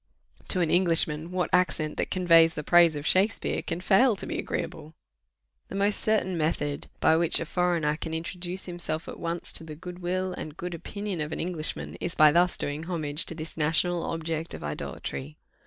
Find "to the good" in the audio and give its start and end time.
9.51-9.99